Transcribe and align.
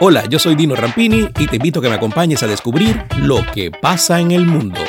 Hola, 0.00 0.24
yo 0.28 0.40
soy 0.40 0.56
Dino 0.56 0.74
Rampini 0.74 1.28
y 1.38 1.46
te 1.46 1.56
invito 1.56 1.78
a 1.78 1.82
que 1.82 1.88
me 1.88 1.94
acompañes 1.94 2.42
a 2.42 2.48
descubrir 2.48 3.00
lo 3.18 3.36
que 3.54 3.70
pasa 3.70 4.20
en 4.20 4.32
el 4.32 4.44
mundo. 4.44 4.80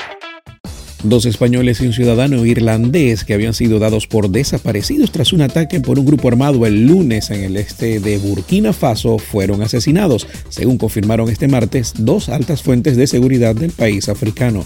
Dos 1.04 1.28
españoles 1.28 1.80
y 1.80 1.86
un 1.86 1.94
ciudadano 1.94 2.44
irlandés 2.44 3.24
que 3.24 3.36
habían 3.36 3.54
sido 3.54 3.78
dados 3.78 4.08
por 4.08 4.30
desaparecidos 4.30 5.12
tras 5.12 5.32
un 5.32 5.42
ataque 5.42 5.80
por 5.80 6.00
un 6.00 6.08
grupo 6.08 6.28
armado 6.28 6.66
el 6.66 6.88
lunes 6.88 7.30
en 7.30 7.44
el 7.44 7.56
este 7.56 8.00
de 8.00 8.18
Burkina 8.18 8.74
Faso 8.74 9.20
fueron 9.20 9.62
asesinados, 9.62 10.28
según 10.50 10.80
confirmaron 10.80 11.30
este 11.30 11.48
martes 11.48 11.94
dos 12.00 12.28
altas 12.28 12.64
fuentes 12.64 12.98
de 12.98 13.06
seguridad 13.06 13.54
del 13.54 13.72
país 13.72 14.10
africano. 14.10 14.66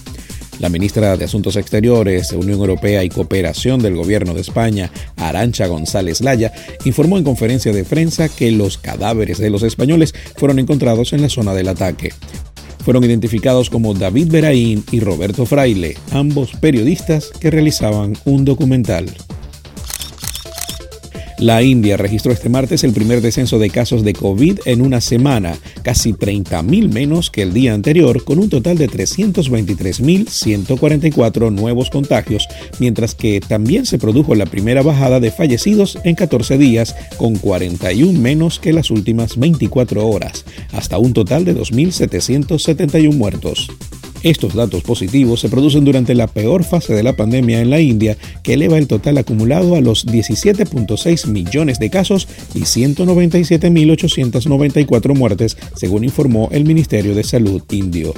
La 0.60 0.68
ministra 0.68 1.16
de 1.16 1.24
Asuntos 1.24 1.56
Exteriores, 1.56 2.34
Unión 2.34 2.60
Europea 2.60 3.04
y 3.06 3.10
Cooperación 3.10 3.82
del 3.82 3.96
Gobierno 3.96 4.34
de 4.34 4.42
España, 4.42 4.92
Arancha 5.16 5.68
González 5.68 6.20
Laya, 6.20 6.52
informó 6.84 7.18
en 7.18 7.24
conferencia 7.24 7.72
de 7.72 7.86
prensa 7.86 8.28
que 8.28 8.52
los 8.52 8.78
cadáveres 8.78 9.38
de 9.38 9.50
los 9.50 9.64
españoles 9.64 10.14
fueron 10.36 10.60
encontrados 10.60 11.14
en 11.14 11.22
la 11.22 11.30
zona 11.30 11.54
del 11.54 11.70
ataque. 11.70 12.12
Fueron 12.84 13.06
identificados 13.06 13.70
como 13.70 13.94
David 13.94 14.32
Beraín 14.32 14.84
y 14.92 15.00
Roberto 15.00 15.46
Fraile, 15.46 15.96
ambos 16.12 16.52
periodistas 16.60 17.30
que 17.40 17.52
realizaban 17.52 18.18
un 18.26 18.44
documental. 18.44 19.06
La 21.40 21.64
India 21.64 21.96
registró 21.96 22.34
este 22.34 22.50
martes 22.50 22.84
el 22.84 22.92
primer 22.92 23.22
descenso 23.22 23.60
de 23.60 23.70
casos 23.70 24.04
de 24.04 24.12
COVID 24.12 24.60
en 24.66 24.82
una 24.82 25.00
semana, 25.00 25.58
casi 25.84 26.12
30.000 26.12 26.92
menos 26.92 27.30
que 27.30 27.44
el 27.44 27.54
día 27.54 27.74
anterior, 27.74 28.26
con 28.26 28.40
un 28.40 28.50
total 28.50 28.78
de 28.78 28.90
323.144 28.90 31.54
nuevos 31.54 31.90
contagios, 31.90 32.46
mientras 32.80 33.16
que 33.16 33.40
también 33.40 33.86
se 33.86 33.98
produjo 33.98 34.36
la 34.36 34.48
primera 34.48 34.82
bajada 34.82 35.22
de 35.22 35.32
fallecidos 35.32 35.98
en 36.04 36.16
14 36.16 36.58
días, 36.58 36.94
con 37.16 37.38
41 37.38 38.20
menos 38.20 38.60
que 38.60 38.74
las 38.74 38.92
últimas 38.92 39.38
24 39.38 40.06
horas, 40.06 40.44
hasta 40.74 40.98
un 40.98 41.14
total 41.14 41.46
de 41.46 41.56
2.771 41.56 43.16
muertos. 43.16 43.70
Estos 44.24 44.54
datos 44.54 44.84
positivos 44.84 45.40
se 45.40 45.48
producen 45.48 45.86
durante 45.86 46.14
la 46.14 46.28
peor 46.28 46.66
fase 46.66 46.94
de 46.94 47.04
la 47.04 47.16
pandemia 47.16 47.62
en 47.62 47.70
la 47.70 47.80
India, 47.80 48.18
que 48.44 48.56
eleva 48.56 48.78
el 48.78 48.88
total 48.88 49.18
acumulado 49.18 49.76
a 49.76 49.82
los 49.82 50.06
17.6 50.06 51.28
millones 51.28 51.80
de 51.80 51.90
casos 51.90 52.28
y 52.54 52.60
197.894 52.62 55.16
muertes, 55.16 55.56
según 55.76 56.04
informó 56.04 56.50
el 56.52 56.66
Ministerio 56.66 57.16
de 57.16 57.24
Salud 57.24 57.64
indio. 57.72 58.14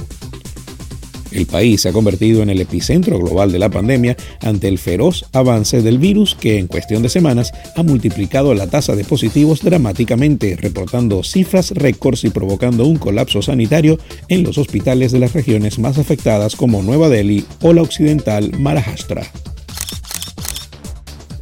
El 1.32 1.46
país 1.46 1.82
se 1.82 1.88
ha 1.88 1.92
convertido 1.92 2.42
en 2.42 2.50
el 2.50 2.60
epicentro 2.60 3.18
global 3.18 3.52
de 3.52 3.58
la 3.58 3.70
pandemia 3.70 4.16
ante 4.40 4.68
el 4.68 4.78
feroz 4.78 5.24
avance 5.32 5.82
del 5.82 5.98
virus 5.98 6.34
que 6.34 6.58
en 6.58 6.66
cuestión 6.66 7.02
de 7.02 7.08
semanas 7.08 7.52
ha 7.76 7.82
multiplicado 7.82 8.54
la 8.54 8.66
tasa 8.66 8.94
de 8.94 9.04
positivos 9.04 9.62
dramáticamente, 9.62 10.56
reportando 10.56 11.22
cifras 11.22 11.70
récords 11.70 12.24
y 12.24 12.30
provocando 12.30 12.86
un 12.86 12.96
colapso 12.96 13.42
sanitario 13.42 13.98
en 14.28 14.42
los 14.42 14.58
hospitales 14.58 15.12
de 15.12 15.18
las 15.18 15.32
regiones 15.32 15.78
más 15.78 15.98
afectadas 15.98 16.56
como 16.56 16.82
Nueva 16.82 17.08
Delhi 17.08 17.44
o 17.60 17.72
la 17.72 17.82
occidental 17.82 18.52
Maharashtra. 18.58 19.30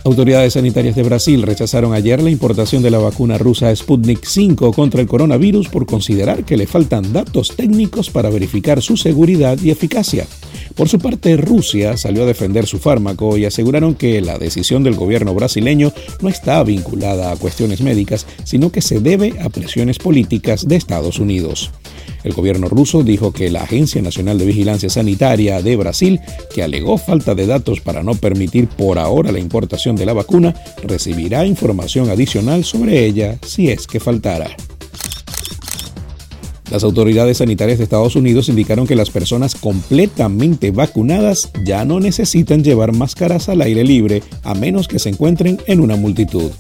Autoridades 0.03 0.55
sanitarias 0.55 0.97
de 0.97 1.03
Brasil 1.03 1.43
rechazaron 1.43 1.93
ayer 1.93 2.23
la 2.23 2.31
importación 2.31 2.83
de 2.83 2.91
la 2.91 2.99
vacuna 2.99 3.37
rusa 3.37 3.75
Sputnik 3.75 4.25
V 4.25 4.73
contra 4.75 5.03
el 5.03 5.07
coronavirus 5.07 5.69
por 5.69 5.85
considerar 5.85 6.45
que 6.45 6.57
le 6.57 6.67
faltan 6.67 7.13
datos 7.13 7.55
técnicos 7.55 8.09
para 8.09 8.31
verificar 8.31 8.81
su 8.81 8.97
seguridad 8.97 9.59
y 9.63 9.71
eficacia. 9.71 10.27
Por 10.75 10.89
su 10.89 10.99
parte, 10.99 11.37
Rusia 11.37 11.99
salió 11.99 12.23
a 12.23 12.27
defender 12.27 12.67
su 12.67 12.79
fármaco 12.79 13.37
y 13.37 13.45
aseguraron 13.45 13.95
que 13.95 14.23
la 14.23 14.39
decisión 14.39 14.83
del 14.83 14.95
gobierno 14.95 15.35
brasileño 15.35 15.93
no 16.23 16.31
está 16.31 16.63
vinculada 16.63 17.31
a 17.31 17.37
cuestiones 17.37 17.83
médicas, 17.83 18.27
sino 18.45 18.73
que 18.73 18.81
se 18.81 19.01
debe 19.01 19.35
a 19.41 19.51
presiones 19.51 19.99
políticas 19.99 20.67
de 20.67 20.77
Estados 20.77 21.19
Unidos. 21.19 21.71
El 22.25 22.33
gobierno 22.33 22.69
ruso 22.69 23.03
dijo 23.03 23.33
que 23.33 23.51
la 23.51 23.63
Agencia 23.63 24.03
Nacional 24.03 24.39
de 24.39 24.47
Vigilancia 24.47 24.91
Sanitaria 24.91 25.63
de 25.63 25.77
Brasil, 25.77 26.21
que 26.55 26.63
alegó 26.63 26.99
falta 26.99 27.35
de 27.35 27.47
datos 27.47 27.81
para 27.81 28.03
no 28.03 28.15
permitir 28.15 28.69
por 28.69 28.99
ahora 28.99 29.33
la 29.33 29.39
importación 29.39 29.97
de 29.97 30.07
la 30.07 30.13
vacuna, 30.13 30.55
recibirá 30.83 31.47
información 31.47 32.11
adicional 32.11 32.65
sobre 32.65 33.05
ella 33.05 33.39
si 33.43 33.71
es 33.71 33.87
que 33.87 34.01
faltara. 34.01 34.57
Las 36.71 36.85
autoridades 36.85 37.39
sanitarias 37.39 37.79
de 37.79 37.85
Estados 37.85 38.15
Unidos 38.15 38.49
indicaron 38.49 38.87
que 38.87 38.95
las 38.95 39.11
personas 39.11 39.57
completamente 39.57 40.71
vacunadas 40.71 41.51
ya 41.65 41.85
no 41.85 41.99
necesitan 41.99 42.63
llevar 42.63 42.95
máscaras 42.95 43.49
al 43.49 43.61
aire 43.61 43.83
libre 43.83 44.23
a 44.45 44.55
menos 44.55 44.87
que 44.87 45.01
se 45.01 45.09
encuentren 45.09 45.59
en 45.67 45.81
una 45.81 45.97
multitud. 45.97 46.53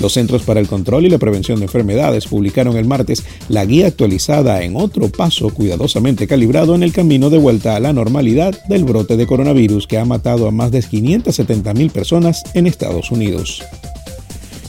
Los 0.00 0.12
Centros 0.12 0.42
para 0.42 0.60
el 0.60 0.68
Control 0.68 1.06
y 1.06 1.10
la 1.10 1.18
Prevención 1.18 1.58
de 1.58 1.64
Enfermedades 1.64 2.26
publicaron 2.26 2.76
el 2.76 2.86
martes 2.86 3.24
la 3.48 3.64
guía 3.64 3.86
actualizada 3.86 4.62
en 4.62 4.76
otro 4.76 5.08
paso 5.08 5.50
cuidadosamente 5.50 6.26
calibrado 6.26 6.74
en 6.74 6.82
el 6.82 6.92
camino 6.92 7.30
de 7.30 7.38
vuelta 7.38 7.76
a 7.76 7.80
la 7.80 7.92
normalidad 7.92 8.54
del 8.68 8.84
brote 8.84 9.16
de 9.16 9.26
coronavirus 9.26 9.86
que 9.86 9.98
ha 9.98 10.04
matado 10.04 10.48
a 10.48 10.50
más 10.50 10.70
de 10.70 10.80
570.000 10.80 11.90
personas 11.90 12.42
en 12.54 12.66
Estados 12.66 13.10
Unidos. 13.10 13.62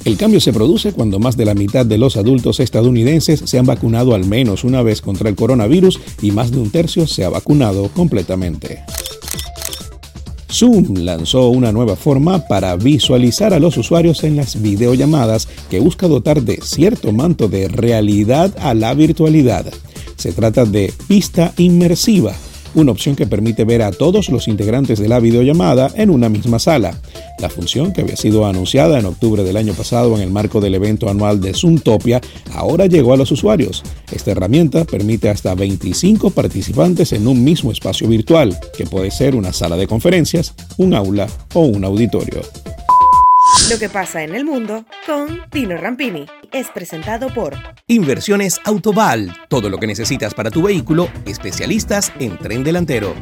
El 0.05 0.15
cambio 0.15 0.39
se 0.39 0.53
produce 0.53 0.93
cuando 0.93 1.19
más 1.19 1.35
de 1.35 1.43
la 1.43 1.53
mitad 1.53 1.85
de 1.85 1.97
los 1.97 2.15
adultos 2.15 2.61
estadounidenses 2.61 3.41
se 3.43 3.59
han 3.59 3.65
vacunado 3.65 4.15
al 4.15 4.25
menos 4.25 4.63
una 4.63 4.81
vez 4.81 5.01
contra 5.01 5.27
el 5.27 5.35
coronavirus 5.35 5.99
y 6.21 6.31
más 6.31 6.51
de 6.51 6.59
un 6.59 6.71
tercio 6.71 7.05
se 7.07 7.25
ha 7.25 7.29
vacunado 7.29 7.89
completamente. 7.89 8.85
Zoom 10.57 10.95
lanzó 11.03 11.49
una 11.49 11.71
nueva 11.71 11.95
forma 11.95 12.47
para 12.47 12.75
visualizar 12.75 13.53
a 13.53 13.59
los 13.59 13.77
usuarios 13.77 14.23
en 14.23 14.35
las 14.35 14.59
videollamadas 14.59 15.47
que 15.69 15.79
busca 15.79 16.07
dotar 16.07 16.41
de 16.41 16.59
cierto 16.63 17.11
manto 17.11 17.47
de 17.47 17.67
realidad 17.67 18.55
a 18.59 18.73
la 18.73 18.95
virtualidad. 18.95 19.65
Se 20.15 20.31
trata 20.31 20.65
de 20.65 20.91
pista 21.07 21.53
inmersiva 21.57 22.33
una 22.77 22.91
opción 22.91 23.15
que 23.15 23.25
permite 23.25 23.65
ver 23.65 23.81
a 23.81 23.91
todos 23.91 24.29
los 24.29 24.47
integrantes 24.47 24.99
de 24.99 25.07
la 25.07 25.19
videollamada 25.19 25.89
en 25.95 26.11
una 26.11 26.29
misma 26.29 26.59
sala. 26.59 26.95
La 27.39 27.49
función, 27.49 27.91
que 27.91 28.01
había 28.01 28.15
sido 28.15 28.45
anunciada 28.45 28.99
en 28.99 29.05
octubre 29.07 29.43
del 29.43 29.57
año 29.57 29.73
pasado 29.73 30.15
en 30.15 30.21
el 30.21 30.29
marco 30.29 30.61
del 30.61 30.75
evento 30.75 31.09
anual 31.09 31.41
de 31.41 31.55
Zoomtopia, 31.55 32.21
ahora 32.53 32.85
llegó 32.85 33.13
a 33.13 33.17
los 33.17 33.31
usuarios. 33.31 33.81
Esta 34.11 34.31
herramienta 34.31 34.85
permite 34.85 35.29
hasta 35.29 35.55
25 35.55 36.29
participantes 36.29 37.13
en 37.13 37.27
un 37.27 37.43
mismo 37.43 37.71
espacio 37.71 38.07
virtual, 38.07 38.55
que 38.77 38.85
puede 38.85 39.09
ser 39.09 39.35
una 39.35 39.53
sala 39.53 39.75
de 39.75 39.87
conferencias, 39.87 40.53
un 40.77 40.93
aula 40.93 41.27
o 41.53 41.61
un 41.61 41.83
auditorio. 41.83 42.41
Lo 43.69 43.77
que 43.77 43.89
pasa 43.89 44.23
en 44.23 44.33
el 44.33 44.45
mundo 44.45 44.85
con 45.05 45.41
Tino 45.49 45.75
Rampini 45.75 46.25
es 46.53 46.67
presentado 46.69 47.27
por 47.33 47.53
Inversiones 47.87 48.61
Autoval, 48.63 49.35
todo 49.49 49.69
lo 49.69 49.77
que 49.77 49.87
necesitas 49.87 50.33
para 50.33 50.49
tu 50.49 50.61
vehículo, 50.61 51.09
especialistas 51.25 52.13
en 52.19 52.37
tren 52.37 52.63
delantero. 52.63 53.13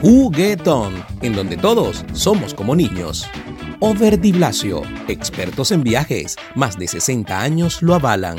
Juguetón, 0.00 1.04
en 1.22 1.32
donde 1.34 1.56
todos 1.56 2.04
somos 2.12 2.54
como 2.54 2.76
niños. 2.76 3.28
Over 3.80 4.18
Blasio, 4.18 4.82
expertos 5.08 5.72
en 5.72 5.82
viajes, 5.82 6.36
más 6.54 6.78
de 6.78 6.86
60 6.86 7.40
años 7.40 7.82
lo 7.82 7.96
avalan. 7.96 8.38